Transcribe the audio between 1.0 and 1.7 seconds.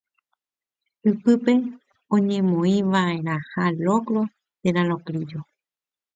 ipype